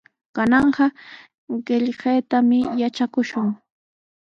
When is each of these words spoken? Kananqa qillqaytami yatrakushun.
Kananqa 0.35 0.85
qillqaytami 1.67 2.59
yatrakushun. 2.81 3.47